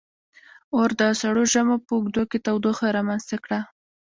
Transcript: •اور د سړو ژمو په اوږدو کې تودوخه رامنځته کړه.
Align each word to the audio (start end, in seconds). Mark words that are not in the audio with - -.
•اور 0.75 0.89
د 0.99 1.01
سړو 1.21 1.43
ژمو 1.53 1.75
په 1.85 1.91
اوږدو 1.95 2.23
کې 2.29 2.37
تودوخه 2.45 2.87
رامنځته 2.97 3.37
کړه. 3.43 3.59